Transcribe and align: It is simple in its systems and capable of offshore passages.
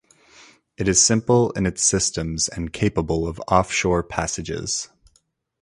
It 0.77 0.87
is 0.87 0.99
simple 0.99 1.51
in 1.51 1.67
its 1.67 1.83
systems 1.83 2.49
and 2.49 2.73
capable 2.73 3.27
of 3.27 3.39
offshore 3.47 4.01
passages. 4.01 4.89